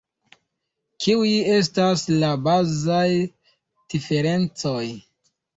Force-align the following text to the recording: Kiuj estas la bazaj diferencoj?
Kiuj 1.05 1.33
estas 1.57 2.05
la 2.23 2.31
bazaj 2.47 3.07
diferencoj? 3.95 4.85